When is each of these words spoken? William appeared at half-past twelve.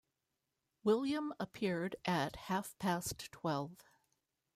William 0.83 1.31
appeared 1.39 1.95
at 2.05 2.35
half-past 2.47 3.31
twelve. 3.31 3.85